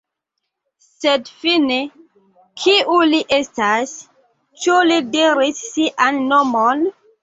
[0.93, 1.75] Sed fine,
[2.63, 3.97] kiu li estas?
[4.67, 6.89] Ĉu li diris sian nomon?